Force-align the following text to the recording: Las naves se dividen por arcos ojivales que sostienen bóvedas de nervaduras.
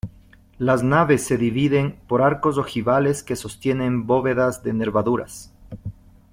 Las 0.57 0.81
naves 0.81 1.21
se 1.23 1.37
dividen 1.37 1.99
por 2.07 2.23
arcos 2.23 2.57
ojivales 2.57 3.21
que 3.21 3.35
sostienen 3.35 4.07
bóvedas 4.07 4.63
de 4.63 4.73
nervaduras. 4.73 5.53